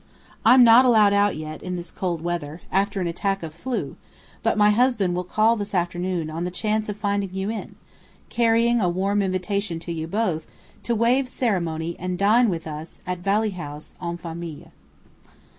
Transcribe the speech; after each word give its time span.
I'm 0.43 0.63
not 0.63 0.83
allowed 0.83 1.13
out 1.13 1.35
yet, 1.37 1.61
in 1.61 1.75
this 1.75 1.91
cold 1.91 2.21
weather, 2.23 2.61
after 2.71 2.99
an 3.01 3.05
attack 3.05 3.43
of 3.43 3.53
"flu"; 3.53 3.97
but 4.41 4.57
my 4.57 4.71
husband 4.71 5.13
will 5.13 5.23
call 5.23 5.55
this 5.55 5.75
afternoon 5.75 6.27
on 6.27 6.43
the 6.43 6.49
chance 6.49 6.89
of 6.89 6.97
finding 6.97 7.31
you 7.35 7.51
in, 7.51 7.75
carrying 8.27 8.81
a 8.81 8.89
warm 8.89 9.21
invitation 9.21 9.77
to 9.81 9.91
you 9.91 10.07
both 10.07 10.47
to 10.81 10.95
"waive 10.95 11.27
ceremony" 11.27 11.95
and 11.99 12.17
dine 12.17 12.49
with 12.49 12.65
us 12.65 13.01
at 13.05 13.19
Valley 13.19 13.51
House 13.51 13.93
en 14.01 14.17
famille. 14.17 14.71